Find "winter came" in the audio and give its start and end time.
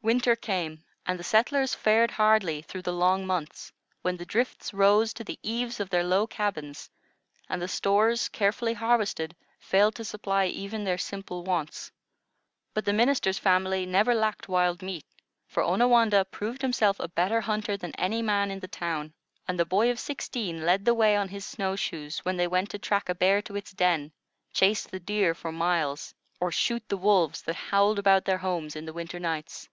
0.00-0.84